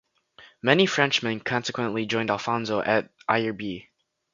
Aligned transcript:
Many 0.63 0.87
Frenchmen 0.87 1.41
consequently 1.41 2.07
joined 2.07 2.31
Alfonso 2.31 2.79
at 2.81 3.11
Ayerbe. 3.29 3.85